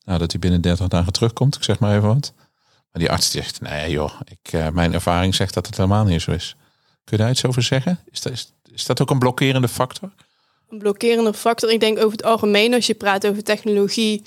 nou 0.04 0.18
dat 0.18 0.30
hij 0.30 0.40
binnen 0.40 0.60
30 0.60 0.88
dagen 0.88 1.12
terugkomt, 1.12 1.56
ik 1.56 1.62
zeg 1.62 1.78
maar 1.78 1.96
even 1.96 2.08
wat. 2.08 2.32
Maar 2.92 3.02
die 3.02 3.10
arts 3.10 3.30
zegt, 3.30 3.60
nee 3.60 3.90
joh, 3.90 4.20
ik, 4.24 4.52
uh, 4.52 4.68
mijn 4.68 4.92
ervaring 4.92 5.34
zegt 5.34 5.54
dat 5.54 5.66
het 5.66 5.76
helemaal 5.76 6.04
niet 6.04 6.22
zo 6.22 6.30
is. 6.30 6.56
Kun 7.04 7.16
je 7.16 7.22
daar 7.22 7.32
iets 7.32 7.46
over 7.46 7.62
zeggen? 7.62 8.00
Is 8.10 8.20
dat, 8.20 8.32
is, 8.72 9.00
ook 9.00 9.10
een 9.10 9.18
blokkerende 9.18 9.68
factor? 9.68 10.12
Een 10.68 10.78
blokkerende 10.78 11.34
factor, 11.34 11.70
ik 11.70 11.80
denk 11.80 11.98
over 11.98 12.10
het 12.10 12.24
algemeen 12.24 12.74
als 12.74 12.86
je 12.86 12.94
praat 12.94 13.26
over 13.26 13.42
technologie. 13.42 14.22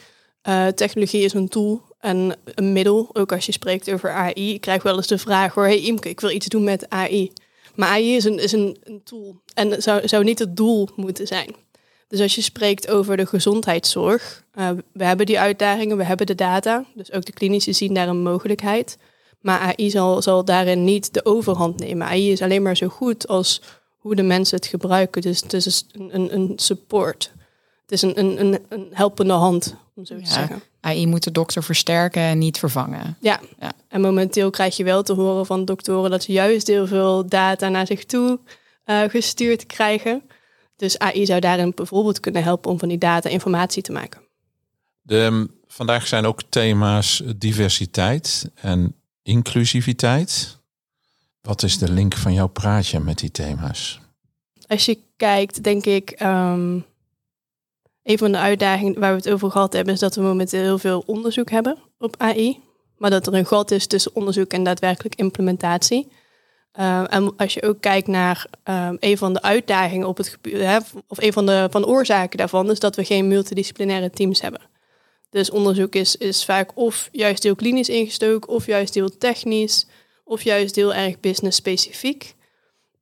Uh, 0.47 0.67
technologie 0.67 1.23
is 1.23 1.33
een 1.33 1.47
tool 1.47 1.95
en 1.99 2.37
een 2.45 2.73
middel, 2.73 3.09
ook 3.13 3.31
als 3.31 3.45
je 3.45 3.51
spreekt 3.51 3.91
over 3.91 4.11
AI. 4.11 4.53
Ik 4.53 4.61
krijg 4.61 4.83
wel 4.83 4.95
eens 4.95 5.07
de 5.07 5.17
vraag 5.17 5.53
hoor, 5.53 5.63
hey 5.63 5.81
Imke, 5.81 6.09
ik 6.09 6.19
wil 6.19 6.29
iets 6.29 6.47
doen 6.47 6.63
met 6.63 6.89
AI. 6.89 7.31
Maar 7.75 7.89
AI 7.89 8.15
is 8.15 8.23
een, 8.23 8.39
is 8.39 8.51
een, 8.51 8.77
een 8.83 9.03
tool 9.03 9.41
en 9.53 9.81
zou, 9.81 10.07
zou 10.07 10.23
niet 10.23 10.39
het 10.39 10.55
doel 10.55 10.89
moeten 10.95 11.27
zijn. 11.27 11.55
Dus 12.07 12.21
als 12.21 12.35
je 12.35 12.41
spreekt 12.41 12.89
over 12.89 13.17
de 13.17 13.25
gezondheidszorg, 13.25 14.43
uh, 14.55 14.69
we 14.93 15.03
hebben 15.03 15.25
die 15.25 15.39
uitdagingen, 15.39 15.97
we 15.97 16.03
hebben 16.03 16.25
de 16.25 16.35
data. 16.35 16.85
Dus 16.93 17.11
ook 17.11 17.25
de 17.25 17.31
klinici 17.31 17.73
zien 17.73 17.93
daar 17.93 18.07
een 18.07 18.21
mogelijkheid. 18.21 18.97
Maar 19.41 19.59
AI 19.59 19.89
zal, 19.89 20.21
zal 20.21 20.45
daarin 20.45 20.83
niet 20.83 21.13
de 21.13 21.25
overhand 21.25 21.79
nemen. 21.79 22.07
AI 22.07 22.31
is 22.31 22.41
alleen 22.41 22.61
maar 22.61 22.77
zo 22.77 22.87
goed 22.87 23.27
als 23.27 23.61
hoe 23.97 24.15
de 24.15 24.23
mensen 24.23 24.57
het 24.57 24.65
gebruiken. 24.65 25.21
Dus 25.21 25.41
het 25.41 25.53
is 25.53 25.85
een, 25.91 26.15
een, 26.15 26.33
een 26.33 26.53
support. 26.55 27.31
Het 27.81 27.91
is 27.91 28.01
een, 28.01 28.19
een, 28.19 28.59
een, 28.69 28.87
helpende 28.91 29.33
hand, 29.33 29.75
om 29.95 30.05
zo 30.05 30.17
te 30.17 30.25
zeggen. 30.25 30.61
AI 30.79 31.07
moet 31.07 31.23
de 31.23 31.31
dokter 31.31 31.63
versterken 31.63 32.21
en 32.21 32.37
niet 32.37 32.59
vervangen. 32.59 33.17
Ja. 33.19 33.39
ja, 33.59 33.71
en 33.87 34.01
momenteel 34.01 34.49
krijg 34.49 34.77
je 34.77 34.83
wel 34.83 35.03
te 35.03 35.13
horen 35.13 35.45
van 35.45 35.65
doktoren 35.65 36.11
dat 36.11 36.23
ze 36.23 36.31
juist 36.31 36.67
heel 36.67 36.87
veel 36.87 37.27
data 37.27 37.69
naar 37.69 37.87
zich 37.87 38.05
toe 38.05 38.39
uh, 38.85 39.01
gestuurd 39.01 39.65
krijgen. 39.65 40.21
Dus 40.75 40.99
AI 40.99 41.25
zou 41.25 41.39
daarin 41.39 41.71
bijvoorbeeld 41.75 42.19
kunnen 42.19 42.43
helpen 42.43 42.71
om 42.71 42.79
van 42.79 42.89
die 42.89 42.97
data 42.97 43.29
informatie 43.29 43.81
te 43.81 43.91
maken. 43.91 44.21
De, 45.01 45.49
vandaag 45.67 46.07
zijn 46.07 46.25
ook 46.25 46.41
thema's 46.49 47.23
diversiteit 47.35 48.51
en 48.55 48.95
inclusiviteit. 49.23 50.57
Wat 51.41 51.63
is 51.63 51.77
de 51.77 51.91
link 51.91 52.15
van 52.15 52.33
jouw 52.33 52.47
praatje 52.47 52.99
met 52.99 53.17
die 53.17 53.31
thema's? 53.31 53.99
Als 54.67 54.85
je 54.85 54.99
kijkt, 55.17 55.63
denk 55.63 55.85
ik, 55.85 56.21
um, 56.21 56.85
een 58.03 58.17
van 58.17 58.31
de 58.31 58.37
uitdagingen 58.37 58.99
waar 58.99 59.11
we 59.11 59.17
het 59.17 59.29
over 59.29 59.51
gehad 59.51 59.73
hebben, 59.73 59.93
is 59.93 59.99
dat 59.99 60.15
we 60.15 60.21
momenteel 60.21 60.61
heel 60.61 60.77
veel 60.77 61.03
onderzoek 61.05 61.49
hebben 61.49 61.77
op 61.97 62.15
AI. 62.17 62.59
Maar 62.97 63.09
dat 63.09 63.27
er 63.27 63.33
een 63.33 63.45
gat 63.45 63.71
is 63.71 63.87
tussen 63.87 64.15
onderzoek 64.15 64.51
en 64.51 64.63
daadwerkelijk 64.63 65.15
implementatie. 65.15 66.07
Uh, 66.79 67.13
en 67.13 67.35
als 67.37 67.53
je 67.53 67.63
ook 67.63 67.81
kijkt 67.81 68.07
naar 68.07 68.47
uh, 68.69 68.89
een 68.99 69.17
van 69.17 69.33
de 69.33 69.41
uitdagingen 69.41 70.07
op 70.07 70.17
het 70.17 70.27
gebied, 70.27 70.81
of 71.07 71.21
een 71.21 71.33
van 71.33 71.45
de, 71.45 71.67
van 71.71 71.85
oorzaken 71.85 72.37
daarvan, 72.37 72.71
is 72.71 72.79
dat 72.79 72.95
we 72.95 73.03
geen 73.03 73.27
multidisciplinaire 73.27 74.09
teams 74.09 74.41
hebben. 74.41 74.61
Dus 75.29 75.49
onderzoek 75.49 75.95
is, 75.95 76.15
is 76.15 76.45
vaak 76.45 76.71
of 76.77 77.09
juist 77.11 77.43
heel 77.43 77.55
klinisch 77.55 77.89
ingestoken, 77.89 78.49
of 78.49 78.65
juist 78.65 78.93
heel 78.93 79.17
technisch, 79.17 79.87
of 80.23 80.41
juist 80.41 80.75
heel 80.75 80.93
erg 80.93 81.19
business 81.19 81.57
specifiek. 81.57 82.35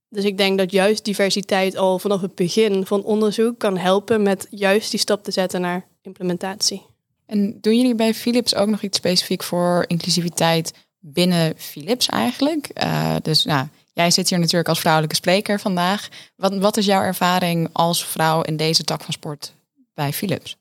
Dus 0.09 0.23
ik 0.23 0.37
denk 0.37 0.57
dat 0.57 0.71
juist 0.71 1.05
diversiteit 1.05 1.77
al 1.77 1.99
vanaf 1.99 2.21
het 2.21 2.35
begin 2.35 2.85
van 2.85 3.03
onderzoek 3.03 3.59
kan 3.59 3.77
helpen 3.77 4.21
met 4.21 4.47
juist 4.49 4.91
die 4.91 4.99
stap 4.99 5.23
te 5.23 5.31
zetten 5.31 5.61
naar 5.61 5.87
implementatie. 6.01 6.85
En 7.25 7.57
doen 7.61 7.77
jullie 7.77 7.95
bij 7.95 8.13
Philips 8.13 8.55
ook 8.55 8.67
nog 8.67 8.81
iets 8.81 8.97
specifiek 8.97 9.43
voor 9.43 9.83
inclusiviteit 9.87 10.73
binnen 11.05 11.53
Philips 11.57 12.07
eigenlijk. 12.07 12.69
Uh, 12.83 13.15
dus 13.21 13.45
nou, 13.45 13.67
jij 13.93 14.11
zit 14.11 14.29
hier 14.29 14.39
natuurlijk 14.39 14.69
als 14.69 14.79
vrouwelijke 14.79 15.15
spreker 15.15 15.59
vandaag. 15.59 16.07
Wat, 16.35 16.57
wat 16.57 16.77
is 16.77 16.85
jouw 16.85 17.01
ervaring 17.01 17.69
als 17.71 18.05
vrouw 18.05 18.41
in 18.41 18.57
deze 18.57 18.83
tak 18.83 19.01
van 19.01 19.13
sport 19.13 19.53
bij 19.93 20.13
Philips? 20.13 20.57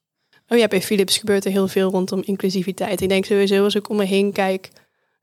Oh 0.49 0.59
ja, 0.59 0.69
bij 0.69 0.83
Philips 0.83 1.19
gebeurt 1.19 1.45
er 1.45 1.51
heel 1.51 1.69
veel 1.69 1.91
rondom 1.91 2.23
inclusiviteit. 2.25 3.01
Ik 3.01 3.09
denk 3.09 3.25
sowieso 3.25 3.65
als 3.65 3.75
ik 3.75 3.89
om 3.89 3.97
me 3.97 4.05
heen 4.05 4.33
kijk, 4.33 4.71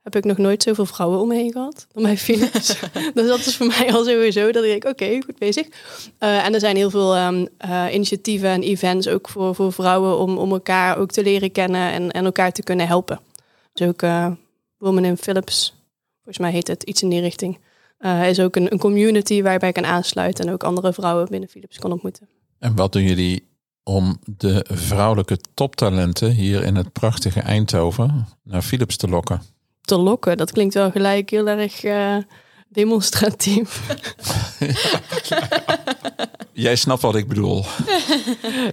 heb 0.02 0.16
ik 0.16 0.24
nog 0.24 0.38
nooit 0.38 0.62
zoveel 0.62 0.86
vrouwen 0.86 1.20
om 1.20 1.28
me 1.28 1.34
heen 1.34 1.52
gehad 1.52 1.86
dan 1.92 2.02
bij 2.02 2.16
Philips. 2.16 2.76
dus 3.14 3.26
dat 3.26 3.38
is 3.38 3.56
voor 3.56 3.66
mij 3.66 3.92
al 3.92 4.04
sowieso 4.04 4.52
dat 4.52 4.64
ik, 4.64 4.84
oké, 4.84 5.22
goed 5.24 5.38
bezig. 5.38 5.66
Uh, 6.20 6.44
en 6.44 6.54
er 6.54 6.60
zijn 6.60 6.76
heel 6.76 6.90
veel 6.90 7.16
um, 7.18 7.48
uh, 7.66 7.86
initiatieven 7.92 8.48
en 8.48 8.62
events 8.62 9.08
ook 9.08 9.28
voor, 9.28 9.54
voor 9.54 9.72
vrouwen 9.72 10.18
om, 10.18 10.38
om 10.38 10.52
elkaar 10.52 10.98
ook 10.98 11.10
te 11.10 11.22
leren 11.22 11.52
kennen 11.52 11.92
en, 11.92 12.10
en 12.10 12.24
elkaar 12.24 12.52
te 12.52 12.62
kunnen 12.62 12.86
helpen. 12.86 13.20
Dus 13.72 13.88
ook 13.88 14.02
uh, 14.02 14.30
Women 14.80 15.04
in 15.04 15.16
Philips, 15.16 15.74
volgens 16.16 16.38
mij 16.38 16.50
heet 16.50 16.68
het 16.68 16.82
iets 16.82 17.02
in 17.02 17.08
die 17.08 17.20
richting. 17.20 17.58
Uh, 17.98 18.28
is 18.28 18.40
ook 18.40 18.56
een, 18.56 18.72
een, 18.72 18.78
community 18.78 19.42
waarbij 19.42 19.68
ik 19.68 19.74
kan 19.74 19.86
aansluiten 19.86 20.46
en 20.46 20.52
ook 20.52 20.64
andere 20.64 20.92
vrouwen 20.92 21.28
binnen 21.30 21.48
Philips 21.48 21.78
kan 21.78 21.92
ontmoeten. 21.92 22.28
En 22.58 22.74
wat 22.76 22.92
doen 22.92 23.02
jullie 23.02 23.48
om 23.82 24.18
de 24.36 24.64
vrouwelijke 24.68 25.38
toptalenten 25.54 26.30
hier 26.30 26.62
in 26.62 26.74
het 26.74 26.92
prachtige 26.92 27.40
Eindhoven 27.40 28.26
naar 28.42 28.62
Philips 28.62 28.96
te 28.96 29.08
lokken? 29.08 29.42
Te 29.80 29.98
lokken, 29.98 30.36
dat 30.36 30.52
klinkt 30.52 30.74
wel 30.74 30.90
gelijk 30.90 31.30
heel 31.30 31.48
erg 31.48 31.84
uh, 31.84 32.16
demonstratief. 32.72 33.80
Jij 36.52 36.76
snapt 36.76 37.02
wat 37.02 37.14
ik 37.14 37.28
bedoel. 37.28 37.64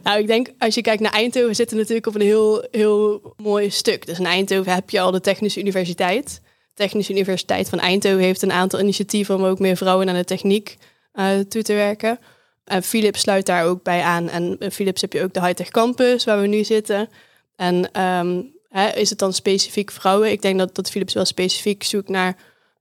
Nou, 0.04 0.20
ik 0.20 0.28
denk 0.28 0.48
als 0.58 0.76
je 0.76 0.82
kijkt 0.82 1.02
naar 1.02 1.12
Eindhoven, 1.12 1.56
zitten 1.56 1.78
natuurlijk 1.78 2.08
op 2.08 2.16
een 2.16 2.22
heel, 2.22 2.68
heel 2.72 3.34
mooi 3.38 3.70
stuk. 3.70 4.06
Dus 4.06 4.20
in 4.20 4.26
Eindhoven 4.26 4.74
heb 4.74 4.90
je 4.90 5.00
al 5.00 5.12
de 5.12 5.22
Technische 5.22 5.60
Universiteit. 5.60 6.42
De 6.44 6.74
Technische 6.74 7.12
Universiteit 7.12 7.70
van 7.70 7.80
Eindhoven 7.80 8.24
heeft 8.24 8.42
een 8.42 8.52
aantal 8.52 8.80
initiatieven 8.80 9.36
om 9.36 9.44
ook 9.44 9.60
meer 9.60 9.78
vrouwen 9.78 10.06
naar 10.06 10.16
de 10.16 10.24
techniek 10.24 10.78
uh, 11.14 11.40
toe 11.40 11.62
te 11.62 11.74
werken. 11.74 12.20
En 12.64 12.84
Philips 12.84 13.20
sluit 13.20 13.46
daar 13.46 13.66
ook 13.66 13.84
bij 13.84 14.02
aan. 14.02 14.30
En 14.30 14.58
Philips 14.72 15.02
heb 15.02 15.14
je 15.14 15.24
ook 15.24 15.34
de 15.34 15.42
Hightech 15.42 15.70
Campus, 15.70 16.24
waar 16.24 16.42
we 16.42 16.48
nu 16.48 16.64
zitten. 16.64 17.10
En 17.56 18.02
um, 18.02 18.54
hè, 18.70 18.90
is 18.90 19.10
het 19.10 19.20
dan 19.20 19.34
specifiek 19.34 19.92
vrouwen? 19.92 20.32
Ik 20.32 20.42
denk 20.42 20.60
dat, 20.60 20.76
dat 20.76 20.90
Philips 20.90 21.14
wel 21.14 21.26
specifiek 21.26 21.84
zoekt 21.84 22.10
naar 22.10 22.38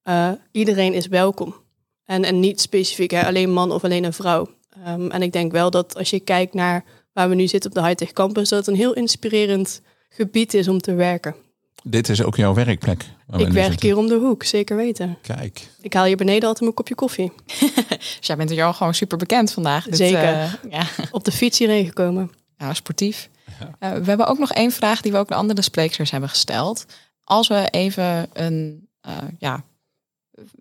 uh, 0.09 0.31
iedereen 0.53 0.93
is 0.93 1.07
welkom. 1.07 1.55
En, 2.05 2.25
en 2.25 2.41
niet 2.41 2.61
specifiek 2.61 3.11
hè, 3.11 3.27
alleen 3.27 3.53
man 3.53 3.73
of 3.73 3.85
alleen 3.85 4.05
een 4.05 4.13
vrouw. 4.13 4.49
Um, 4.89 5.11
en 5.11 5.23
ik 5.23 5.33
denk 5.33 5.53
wel 5.53 5.71
dat 5.71 5.97
als 5.97 6.11
je 6.11 6.21
kijkt 6.21 6.55
naar 6.55 6.85
waar 7.13 7.29
we 7.29 7.35
nu 7.35 7.47
zitten 7.47 7.71
op 7.71 7.77
de 7.77 7.83
Hightech 7.83 8.13
Campus, 8.13 8.49
dat 8.49 8.59
het 8.59 8.69
een 8.69 8.75
heel 8.75 8.93
inspirerend 8.93 9.81
gebied 10.09 10.55
is 10.55 10.69
om 10.69 10.81
te 10.81 10.95
werken. 10.95 11.35
Dit 11.83 12.09
is 12.09 12.23
ook 12.23 12.37
jouw 12.37 12.55
werkplek. 12.55 13.05
Ik 13.37 13.49
werk 13.49 13.83
hier 13.83 13.97
om 13.97 14.09
de 14.09 14.15
hoek, 14.15 14.43
zeker 14.43 14.77
weten. 14.77 15.19
Kijk. 15.23 15.69
Ik 15.81 15.93
haal 15.93 16.05
hier 16.05 16.17
beneden 16.17 16.43
altijd 16.43 16.61
mijn 16.61 16.75
kopje 16.75 16.95
koffie. 16.95 17.33
dus 18.19 18.19
jij 18.21 18.37
bent 18.37 18.51
er 18.51 18.57
jou 18.57 18.75
gewoon 18.75 18.95
super 18.95 19.19
bekend 19.19 19.53
vandaag. 19.53 19.87
Zeker. 19.91 20.33
uh, 20.33 20.53
ja. 20.71 20.87
Op 21.11 21.25
de 21.25 21.33
fiets 21.33 21.59
hierheen 21.59 21.87
gekomen. 21.87 22.31
Ja, 22.59 22.75
sportief. 22.75 23.29
Ja. 23.61 23.93
Uh, 23.93 23.99
we 23.99 24.05
hebben 24.05 24.27
ook 24.27 24.39
nog 24.39 24.53
één 24.53 24.73
vraag 24.73 25.01
die 25.01 25.13
we 25.13 25.19
ook 25.19 25.29
de 25.29 25.35
andere 25.35 25.63
sprekers 25.63 26.11
hebben 26.11 26.29
gesteld. 26.29 26.87
Als 27.25 27.49
we 27.49 27.69
even 27.71 28.29
een 28.33 28.89
uh, 29.07 29.13
ja, 29.39 29.65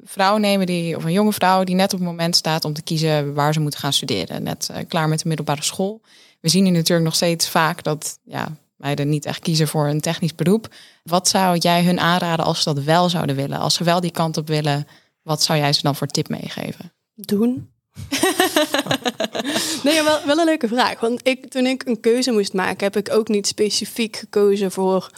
vrouw 0.04 0.38
nemen 0.38 0.66
die, 0.66 0.96
of 0.96 1.04
een 1.04 1.12
jonge 1.12 1.34
vrouw 1.34 1.64
die 1.64 1.76
net 1.76 1.94
op 1.94 2.00
het 2.00 2.08
moment 2.08 2.36
staat 2.36 2.66
om 2.66 2.74
te 2.74 2.82
kiezen 2.82 3.34
waar 3.34 3.54
ze 3.54 3.60
moet 3.60 3.76
gaan 3.76 3.94
studeren. 3.94 4.44
Net 4.44 4.70
klaar 4.88 5.10
met 5.10 5.20
de 5.20 5.28
middelbare 5.28 5.64
school. 5.64 6.02
We 6.40 6.50
zien 6.50 6.64
hier 6.64 6.74
natuurlijk 6.74 7.06
nog 7.06 7.16
steeds 7.16 7.50
vaak 7.50 7.84
dat 7.84 8.20
ja, 8.24 8.58
meiden 8.76 9.10
niet 9.10 9.26
echt 9.26 9.40
kiezen 9.40 9.68
voor 9.68 9.88
een 9.88 10.02
technisch 10.02 10.36
beroep. 10.36 10.68
Wat 11.04 11.28
zou 11.28 11.58
jij 11.58 11.84
hun 11.84 12.00
aanraden 12.00 12.46
als 12.46 12.62
ze 12.62 12.74
dat 12.74 12.84
wel 12.84 13.10
zouden 13.10 13.36
willen? 13.36 13.60
Als 13.60 13.74
ze 13.74 13.84
wel 13.84 14.00
die 14.00 14.12
kant 14.12 14.38
op 14.38 14.48
willen, 14.48 14.88
wat 15.22 15.44
zou 15.44 15.60
jij 15.60 15.74
ze 15.74 15.82
dan 15.82 15.96
voor 15.96 16.08
tip 16.08 16.30
meegeven? 16.30 16.94
Doen. 17.14 17.70
nee, 19.84 20.04
wel, 20.04 20.26
wel 20.26 20.38
een 20.38 20.46
leuke 20.46 20.68
vraag. 20.68 21.00
Want 21.00 21.28
ik, 21.28 21.50
toen 21.50 21.66
ik 21.66 21.86
een 21.86 22.00
keuze 22.00 22.32
moest 22.32 22.54
maken, 22.54 22.84
heb 22.84 22.98
ik 22.98 23.14
ook 23.14 23.28
niet 23.28 23.48
specifiek 23.48 24.16
gekozen 24.16 24.72
voor 24.72 25.10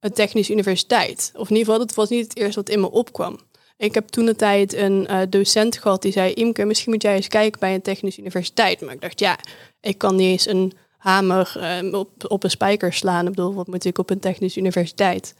een 0.00 0.12
technische 0.12 0.52
universiteit. 0.52 1.32
Of 1.34 1.50
in 1.50 1.56
ieder 1.56 1.72
geval, 1.72 1.86
dat 1.86 1.94
was 1.94 2.08
niet 2.08 2.24
het 2.28 2.36
eerste 2.36 2.60
wat 2.60 2.68
in 2.68 2.80
me 2.80 2.90
opkwam. 2.90 3.38
Ik 3.76 3.94
heb 3.94 4.08
toen 4.08 4.26
de 4.26 4.36
tijd 4.36 4.74
een 4.74 5.06
uh, 5.10 5.20
docent 5.28 5.78
gehad 5.78 6.02
die 6.02 6.12
zei: 6.12 6.32
Imke, 6.32 6.64
misschien 6.64 6.92
moet 6.92 7.02
jij 7.02 7.14
eens 7.14 7.28
kijken 7.28 7.60
bij 7.60 7.74
een 7.74 7.82
technische 7.82 8.20
universiteit. 8.20 8.80
Maar 8.80 8.94
ik 8.94 9.00
dacht, 9.00 9.20
ja, 9.20 9.38
ik 9.80 9.98
kan 9.98 10.16
niet 10.16 10.30
eens 10.30 10.46
een 10.46 10.72
hamer 10.96 11.54
uh, 11.82 11.94
op, 11.94 12.30
op 12.30 12.44
een 12.44 12.50
spijker 12.50 12.92
slaan. 12.92 13.26
Ik 13.26 13.34
bedoel, 13.34 13.54
wat 13.54 13.66
moet 13.66 13.84
ik 13.84 13.98
op 13.98 14.10
een 14.10 14.20
technische 14.20 14.60
universiteit? 14.60 15.34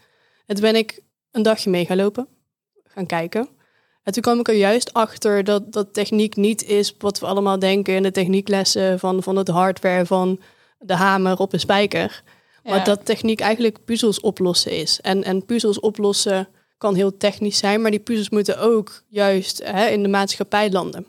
En 0.45 0.55
toen 0.55 0.63
ben 0.63 0.75
ik 0.75 1.01
een 1.31 1.43
dagje 1.43 1.69
mee 1.69 1.85
gaan 1.85 1.97
lopen, 1.97 2.27
gaan 2.83 3.05
kijken. 3.05 3.49
En 4.03 4.13
toen 4.13 4.21
kwam 4.21 4.39
ik 4.39 4.47
er 4.47 4.55
juist 4.55 4.93
achter 4.93 5.43
dat, 5.43 5.73
dat 5.73 5.93
techniek 5.93 6.35
niet 6.35 6.63
is 6.63 6.95
wat 6.99 7.19
we 7.19 7.25
allemaal 7.25 7.59
denken 7.59 7.95
in 7.95 8.03
de 8.03 8.11
technieklessen 8.11 8.99
van, 8.99 9.23
van 9.23 9.35
het 9.35 9.47
hardware 9.47 10.05
van 10.05 10.39
de 10.79 10.93
hamer 10.93 11.39
op 11.39 11.53
een 11.53 11.59
spijker. 11.59 12.23
Maar 12.63 12.83
dat 12.83 13.05
techniek 13.05 13.39
eigenlijk 13.39 13.85
puzzels 13.85 14.19
oplossen 14.19 14.71
is. 14.71 15.01
En, 15.01 15.23
en 15.23 15.45
puzzels 15.45 15.79
oplossen 15.79 16.47
kan 16.77 16.95
heel 16.95 17.17
technisch 17.17 17.57
zijn, 17.57 17.81
maar 17.81 17.91
die 17.91 17.99
puzzels 17.99 18.29
moeten 18.29 18.59
ook 18.59 19.03
juist 19.07 19.61
hè, 19.63 19.87
in 19.87 20.03
de 20.03 20.09
maatschappij 20.09 20.71
landen. 20.71 21.07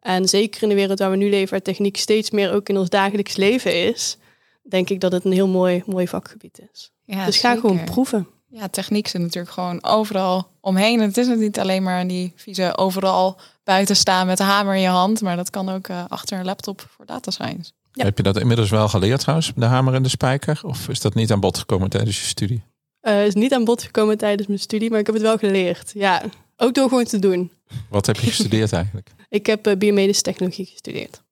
En 0.00 0.28
zeker 0.28 0.62
in 0.62 0.68
de 0.68 0.74
wereld 0.74 0.98
waar 0.98 1.10
we 1.10 1.16
nu 1.16 1.30
leven, 1.30 1.50
waar 1.50 1.62
techniek 1.62 1.96
steeds 1.96 2.30
meer 2.30 2.52
ook 2.52 2.68
in 2.68 2.78
ons 2.78 2.88
dagelijks 2.88 3.36
leven 3.36 3.88
is, 3.88 4.16
denk 4.62 4.90
ik 4.90 5.00
dat 5.00 5.12
het 5.12 5.24
een 5.24 5.32
heel 5.32 5.48
mooi, 5.48 5.82
mooi 5.86 6.08
vakgebied 6.08 6.60
is. 6.72 6.90
Ja, 7.04 7.24
dus 7.24 7.38
ga 7.38 7.52
zeker. 7.52 7.68
gewoon 7.68 7.84
proeven. 7.84 8.28
Ja, 8.48 8.68
techniek 8.68 9.08
zit 9.08 9.20
natuurlijk 9.20 9.52
gewoon 9.52 9.84
overal 9.84 10.50
omheen. 10.60 11.00
Het 11.00 11.16
is 11.16 11.26
niet 11.26 11.58
alleen 11.58 11.82
maar 11.82 12.06
die 12.06 12.32
vieze 12.36 12.76
overal 12.76 13.40
buiten 13.64 13.96
staan 13.96 14.26
met 14.26 14.36
de 14.36 14.42
hamer 14.42 14.74
in 14.74 14.80
je 14.80 14.88
hand, 14.88 15.20
maar 15.20 15.36
dat 15.36 15.50
kan 15.50 15.68
ook 15.68 15.88
uh, 15.88 16.04
achter 16.08 16.38
een 16.38 16.44
laptop 16.44 16.86
voor 16.88 17.06
data 17.06 17.30
science. 17.30 17.72
Ja. 17.92 18.04
Heb 18.04 18.16
je 18.16 18.22
dat 18.22 18.38
inmiddels 18.40 18.70
wel 18.70 18.88
geleerd 18.88 19.20
trouwens, 19.20 19.52
de 19.56 19.64
hamer 19.64 19.94
en 19.94 20.02
de 20.02 20.08
spijker? 20.08 20.60
Of 20.62 20.88
is 20.88 21.00
dat 21.00 21.14
niet 21.14 21.32
aan 21.32 21.40
bod 21.40 21.58
gekomen 21.58 21.90
tijdens 21.90 22.20
je 22.20 22.26
studie? 22.26 22.62
Uh, 23.02 23.26
is 23.26 23.34
niet 23.34 23.52
aan 23.52 23.64
bod 23.64 23.82
gekomen 23.82 24.18
tijdens 24.18 24.48
mijn 24.48 24.60
studie, 24.60 24.90
maar 24.90 24.98
ik 24.98 25.06
heb 25.06 25.14
het 25.14 25.24
wel 25.24 25.38
geleerd. 25.38 25.90
Ja, 25.94 26.22
ook 26.56 26.74
door 26.74 26.88
gewoon 26.88 27.04
te 27.04 27.18
doen. 27.18 27.52
Wat 27.88 28.06
heb 28.06 28.16
je 28.16 28.26
gestudeerd 28.36 28.72
eigenlijk? 28.72 29.10
ik 29.28 29.46
heb 29.46 29.66
uh, 29.66 29.76
biomedische 29.76 30.22
technologie 30.22 30.66
gestudeerd. 30.66 31.22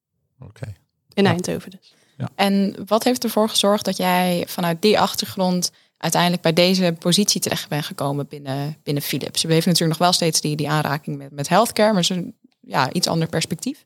Oké. 0.41 0.51
Okay. 0.51 0.75
In 1.15 1.25
ja. 1.25 1.31
Eindhoven 1.31 1.71
dus. 1.71 1.95
Ja. 2.17 2.29
En 2.35 2.77
wat 2.87 3.05
heeft 3.05 3.25
ervoor 3.25 3.49
gezorgd 3.49 3.85
dat 3.85 3.97
jij 3.97 4.45
vanuit 4.47 4.83
die 4.83 5.01
achtergrond 5.01 5.71
uiteindelijk 5.97 6.43
bij 6.43 6.53
deze 6.53 6.97
positie 6.99 7.41
terecht 7.41 7.69
bent 7.69 7.85
gekomen 7.85 8.27
binnen, 8.29 8.77
binnen 8.83 9.03
Philips? 9.03 9.43
We 9.43 9.53
hebben 9.53 9.69
natuurlijk 9.73 9.99
nog 9.99 10.09
wel 10.09 10.13
steeds 10.13 10.41
die, 10.41 10.57
die 10.57 10.71
aanraking 10.71 11.17
met, 11.17 11.31
met 11.31 11.49
healthcare, 11.49 11.93
maar 11.93 12.07
een 12.11 12.35
ja, 12.61 12.93
iets 12.93 13.07
ander 13.07 13.29
perspectief. 13.29 13.85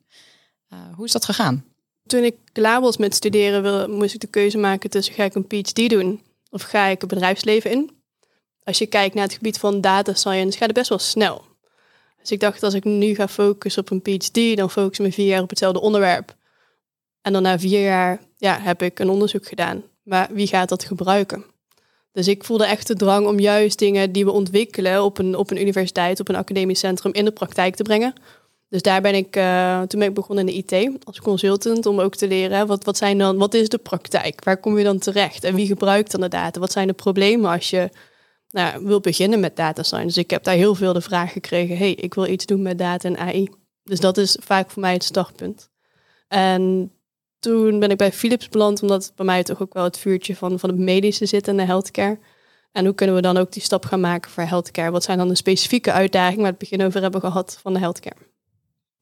Uh, 0.73 0.79
hoe 0.95 1.05
is 1.05 1.11
dat 1.11 1.25
gegaan? 1.25 1.65
Toen 2.05 2.23
ik 2.23 2.35
klaar 2.51 2.81
was 2.81 2.97
met 2.97 3.15
studeren, 3.15 3.61
wil, 3.61 3.87
moest 3.87 4.13
ik 4.13 4.19
de 4.19 4.27
keuze 4.27 4.57
maken 4.57 4.89
tussen 4.89 5.13
ga 5.13 5.23
ik 5.23 5.35
een 5.35 5.47
PhD 5.47 5.89
doen 5.89 6.21
of 6.55 6.61
ga 6.61 6.85
ik 6.85 7.01
het 7.01 7.09
bedrijfsleven 7.09 7.71
in? 7.71 7.91
Als 8.63 8.77
je 8.77 8.85
kijkt 8.85 9.15
naar 9.15 9.23
het 9.23 9.33
gebied 9.33 9.57
van 9.57 9.81
data 9.81 10.13
science, 10.13 10.57
gaat 10.57 10.67
het 10.67 10.77
best 10.77 10.89
wel 10.89 10.99
snel. 10.99 11.45
Dus 12.21 12.31
ik 12.31 12.39
dacht, 12.39 12.63
als 12.63 12.73
ik 12.73 12.83
nu 12.83 13.15
ga 13.15 13.27
focussen 13.27 13.81
op 13.81 13.89
een 13.89 14.01
PhD, 14.01 14.57
dan 14.57 14.71
focus 14.71 14.99
ik 14.99 15.05
me 15.05 15.11
vier 15.11 15.25
jaar 15.25 15.41
op 15.41 15.49
hetzelfde 15.49 15.81
onderwerp. 15.81 16.35
En 17.21 17.33
dan 17.33 17.41
na 17.41 17.59
vier 17.59 17.81
jaar 17.81 18.19
ja, 18.37 18.59
heb 18.59 18.81
ik 18.81 18.99
een 18.99 19.09
onderzoek 19.09 19.47
gedaan. 19.47 19.83
Maar 20.03 20.29
wie 20.31 20.47
gaat 20.47 20.69
dat 20.69 20.83
gebruiken? 20.83 21.45
Dus 22.11 22.27
ik 22.27 22.43
voelde 22.43 22.65
echt 22.65 22.87
de 22.87 22.95
drang 22.95 23.27
om 23.27 23.39
juist 23.39 23.79
dingen 23.79 24.11
die 24.11 24.25
we 24.25 24.31
ontwikkelen 24.31 25.03
op 25.03 25.17
een, 25.17 25.35
op 25.35 25.51
een 25.51 25.61
universiteit, 25.61 26.19
op 26.19 26.29
een 26.29 26.35
academisch 26.35 26.79
centrum, 26.79 27.13
in 27.13 27.25
de 27.25 27.31
praktijk 27.31 27.75
te 27.75 27.83
brengen. 27.83 28.13
Dus 28.75 28.83
daar 28.83 29.01
ben 29.01 29.15
ik, 29.15 29.35
uh, 29.35 29.81
toen 29.81 29.99
ben 29.99 30.07
ik 30.07 30.13
begonnen 30.13 30.47
in 30.47 30.63
de 30.67 30.75
IT 30.75 31.05
als 31.05 31.19
consultant 31.19 31.85
om 31.85 31.99
ook 31.99 32.15
te 32.15 32.27
leren 32.27 32.67
wat, 32.67 32.83
wat, 32.83 32.97
zijn 32.97 33.17
dan, 33.17 33.37
wat 33.37 33.53
is 33.53 33.69
de 33.69 33.77
praktijk? 33.77 34.43
Waar 34.43 34.57
kom 34.57 34.77
je 34.77 34.83
dan 34.83 34.97
terecht? 34.97 35.43
En 35.43 35.55
wie 35.55 35.67
gebruikt 35.67 36.11
dan 36.11 36.21
de 36.21 36.27
data? 36.27 36.59
Wat 36.59 36.71
zijn 36.71 36.87
de 36.87 36.93
problemen 36.93 37.51
als 37.51 37.69
je 37.69 37.89
nou, 38.49 38.85
wil 38.85 38.99
beginnen 38.99 39.39
met 39.39 39.55
data 39.55 39.83
science? 39.83 40.05
Dus 40.05 40.17
ik 40.17 40.29
heb 40.29 40.43
daar 40.43 40.55
heel 40.55 40.75
veel 40.75 40.93
de 40.93 41.01
vraag 41.01 41.31
gekregen: 41.31 41.77
hey, 41.77 41.91
ik 41.91 42.13
wil 42.13 42.27
iets 42.27 42.45
doen 42.45 42.61
met 42.61 42.77
data 42.77 43.09
en 43.09 43.17
AI. 43.17 43.49
Dus 43.83 43.99
dat 43.99 44.17
is 44.17 44.37
vaak 44.41 44.71
voor 44.71 44.81
mij 44.81 44.93
het 44.93 45.03
startpunt. 45.03 45.69
En 46.27 46.91
toen 47.39 47.79
ben 47.79 47.89
ik 47.89 47.97
bij 47.97 48.11
Philips 48.11 48.49
beland, 48.49 48.81
omdat 48.81 49.11
bij 49.15 49.25
mij 49.25 49.43
toch 49.43 49.61
ook 49.61 49.73
wel 49.73 49.83
het 49.83 49.97
vuurtje 49.97 50.35
van, 50.35 50.59
van 50.59 50.69
het 50.69 50.79
medische 50.79 51.25
zit 51.25 51.47
en 51.47 51.57
de 51.57 51.65
healthcare. 51.65 52.19
En 52.71 52.85
hoe 52.85 52.95
kunnen 52.95 53.15
we 53.15 53.21
dan 53.21 53.37
ook 53.37 53.51
die 53.51 53.61
stap 53.61 53.85
gaan 53.85 53.99
maken 53.99 54.31
voor 54.31 54.43
healthcare? 54.43 54.91
Wat 54.91 55.03
zijn 55.03 55.17
dan 55.17 55.27
de 55.27 55.35
specifieke 55.35 55.91
uitdagingen 55.91 56.41
waar 56.41 56.51
we 56.51 56.57
het 56.59 56.69
begin 56.69 56.85
over 56.85 57.01
hebben 57.01 57.21
gehad 57.21 57.59
van 57.61 57.73
de 57.73 57.79
healthcare? 57.79 58.33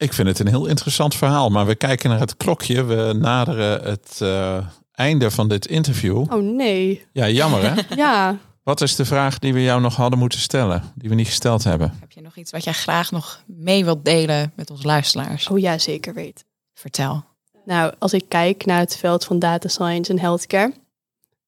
Ik 0.03 0.13
vind 0.13 0.27
het 0.27 0.39
een 0.39 0.47
heel 0.47 0.65
interessant 0.65 1.15
verhaal, 1.15 1.49
maar 1.49 1.65
we 1.65 1.75
kijken 1.75 2.09
naar 2.09 2.19
het 2.19 2.37
klokje. 2.37 2.83
We 2.83 3.13
naderen 3.19 3.83
het 3.83 4.19
uh, 4.23 4.57
einde 4.91 5.31
van 5.31 5.47
dit 5.47 5.67
interview. 5.67 6.17
Oh 6.17 6.43
nee. 6.43 7.05
Ja, 7.11 7.29
jammer 7.29 7.73
hè? 7.73 7.81
ja. 8.03 8.37
Wat 8.63 8.81
is 8.81 8.95
de 8.95 9.05
vraag 9.05 9.39
die 9.39 9.53
we 9.53 9.61
jou 9.61 9.81
nog 9.81 9.95
hadden 9.95 10.19
moeten 10.19 10.39
stellen, 10.39 10.83
die 10.95 11.09
we 11.09 11.15
niet 11.15 11.27
gesteld 11.27 11.63
hebben? 11.63 11.93
Heb 11.99 12.11
je 12.11 12.21
nog 12.21 12.35
iets 12.35 12.51
wat 12.51 12.63
jij 12.63 12.73
graag 12.73 13.11
nog 13.11 13.43
mee 13.45 13.85
wilt 13.85 14.05
delen 14.05 14.51
met 14.55 14.71
onze 14.71 14.87
luisteraars? 14.87 15.47
Oh 15.47 15.59
ja, 15.59 15.77
zeker 15.77 16.13
weet. 16.13 16.45
Vertel. 16.73 17.23
Nou, 17.65 17.93
als 17.99 18.13
ik 18.13 18.23
kijk 18.27 18.65
naar 18.65 18.79
het 18.79 18.97
veld 18.97 19.25
van 19.25 19.39
data 19.39 19.67
science 19.67 20.11
en 20.11 20.19
healthcare, 20.19 20.73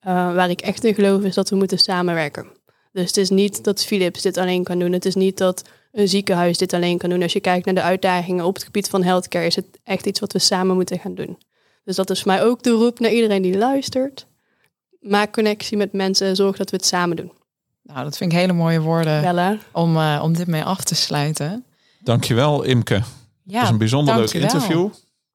uh, 0.07 0.33
waar 0.35 0.50
ik 0.50 0.62
echt 0.62 0.83
in 0.83 0.93
geloof 0.93 1.21
is 1.21 1.35
dat 1.35 1.50
we 1.50 1.55
moeten 1.55 1.79
samenwerken. 1.79 2.47
Dus 2.95 3.07
het 3.07 3.17
is 3.17 3.29
niet 3.29 3.63
dat 3.63 3.85
Philips 3.85 4.21
dit 4.21 4.37
alleen 4.37 4.63
kan 4.63 4.79
doen. 4.79 4.91
Het 4.91 5.05
is 5.05 5.15
niet 5.15 5.37
dat 5.37 5.61
een 5.91 6.07
ziekenhuis 6.07 6.57
dit 6.57 6.73
alleen 6.73 6.97
kan 6.97 7.09
doen. 7.09 7.21
Als 7.21 7.33
je 7.33 7.39
kijkt 7.39 7.65
naar 7.65 7.75
de 7.75 7.81
uitdagingen 7.81 8.45
op 8.45 8.53
het 8.53 8.63
gebied 8.63 8.89
van 8.89 9.03
healthcare, 9.03 9.45
is 9.45 9.55
het 9.55 9.65
echt 9.83 10.05
iets 10.05 10.19
wat 10.19 10.33
we 10.33 10.39
samen 10.39 10.75
moeten 10.75 10.99
gaan 10.99 11.15
doen. 11.15 11.37
Dus 11.83 11.95
dat 11.95 12.09
is 12.09 12.21
voor 12.21 12.31
mij 12.31 12.43
ook 12.43 12.63
de 12.63 12.69
roep 12.69 12.99
naar 12.99 13.11
iedereen 13.11 13.41
die 13.41 13.57
luistert. 13.57 14.27
Maak 14.99 15.33
connectie 15.33 15.77
met 15.77 15.93
mensen 15.93 16.27
en 16.27 16.35
zorg 16.35 16.57
dat 16.57 16.69
we 16.69 16.75
het 16.75 16.85
samen 16.85 17.15
doen. 17.15 17.31
Nou, 17.83 18.03
dat 18.03 18.17
vind 18.17 18.31
ik 18.31 18.37
hele 18.37 18.53
mooie 18.53 18.81
woorden 18.81 19.21
Bella. 19.21 19.57
om, 19.71 19.95
uh, 19.95 20.19
om 20.23 20.33
dit 20.33 20.47
mee 20.47 20.63
af 20.63 20.83
te 20.83 20.95
sluiten. 20.95 21.65
Dankjewel, 21.99 22.63
Imke. 22.63 23.01
Ja, 23.43 23.55
het 23.55 23.63
is 23.63 23.69
een 23.69 23.77
bijzonder 23.77 24.15
leuk 24.15 24.33
interview. 24.33 24.89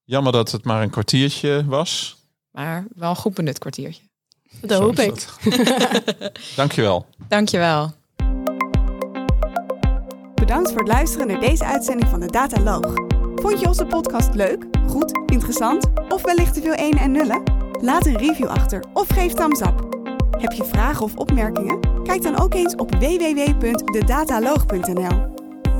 Jammer 0.04 0.32
dat 0.32 0.50
het 0.50 0.64
maar 0.64 0.82
een 0.82 0.90
kwartiertje 0.90 1.64
was. 1.66 2.16
Maar 2.50 2.86
wel 2.94 3.10
een 3.10 3.16
goed 3.16 3.34
benut 3.34 3.58
kwartiertje. 3.58 4.02
Dat 4.60 4.78
Zo 4.78 4.82
hoop 4.82 4.98
ik. 4.98 5.26
Dankjewel. 6.56 7.06
Dankjewel. 7.28 7.92
Bedankt 10.34 10.68
voor 10.70 10.78
het 10.78 10.88
luisteren 10.88 11.26
naar 11.26 11.40
deze 11.40 11.64
uitzending 11.64 12.08
van 12.10 12.20
de 12.20 12.26
Dataloog. 12.26 12.92
Vond 13.34 13.60
je 13.60 13.66
onze 13.66 13.86
podcast 13.86 14.34
leuk, 14.34 14.64
goed, 14.88 15.20
interessant 15.26 15.86
of 16.08 16.22
wellicht 16.22 16.54
te 16.54 16.60
veel 16.60 16.74
ene 16.74 17.00
en 17.00 17.12
nullen? 17.12 17.42
Laat 17.80 18.06
een 18.06 18.18
review 18.18 18.48
achter 18.48 18.84
of 18.92 19.08
geef 19.08 19.32
thumbs 19.32 19.60
up. 19.60 19.88
Heb 20.38 20.52
je 20.52 20.64
vragen 20.64 21.04
of 21.04 21.16
opmerkingen? 21.16 22.02
Kijk 22.02 22.22
dan 22.22 22.40
ook 22.40 22.54
eens 22.54 22.74
op 22.74 22.94
www.dedataloog.nl. 22.94 25.28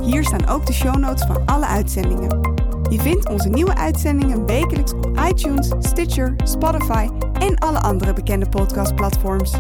Hier 0.02 0.24
staan 0.24 0.48
ook 0.48 0.66
de 0.66 0.72
show 0.72 0.96
notes 0.96 1.26
van 1.26 1.42
alle 1.46 1.66
uitzendingen. 1.66 2.60
Je 2.90 3.00
vindt 3.00 3.28
onze 3.28 3.49
nieuwe 3.49 3.75
uitzendingen 3.75 4.47
wekelijks 4.47 4.92
op 4.92 5.20
iTunes, 5.28 5.70
Stitcher, 5.78 6.35
Spotify 6.44 7.09
en 7.32 7.59
alle 7.59 7.78
andere 7.78 8.12
bekende 8.12 8.49
podcastplatforms. 8.49 9.52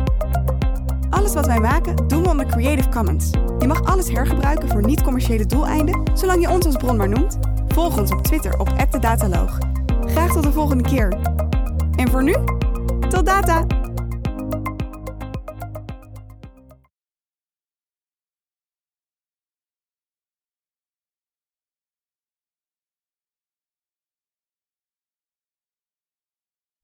Alles 1.10 1.34
wat 1.34 1.46
wij 1.46 1.60
maken 1.60 2.08
doen 2.08 2.22
we 2.22 2.28
onder 2.28 2.46
Creative 2.46 2.88
Commons. 2.88 3.30
Je 3.58 3.66
mag 3.66 3.84
alles 3.84 4.08
hergebruiken 4.08 4.68
voor 4.68 4.82
niet-commerciële 4.82 5.46
doeleinden, 5.46 6.02
zolang 6.14 6.40
je 6.40 6.50
ons 6.50 6.66
als 6.66 6.76
bron 6.76 6.96
maar 6.96 7.08
noemt. 7.08 7.38
Volg 7.68 7.98
ons 7.98 8.12
op 8.12 8.22
Twitter 8.22 8.58
op 8.58 8.90
@dedataloog. 8.90 9.58
Graag 10.04 10.32
tot 10.32 10.42
de 10.42 10.52
volgende 10.52 10.84
keer. 10.84 11.18
En 11.96 12.10
voor 12.10 12.22
nu, 12.22 12.34
tot 13.08 13.26
data! 13.26 13.79